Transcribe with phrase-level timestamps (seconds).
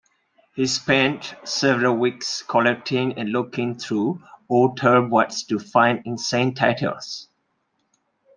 [0.55, 7.27] He spent several weeks collecting and looking through old tabloids to find inane titles.